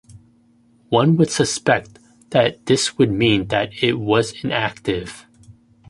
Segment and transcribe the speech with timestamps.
[0.89, 1.99] One would suspect
[2.31, 5.27] that this would mean that it was inactive.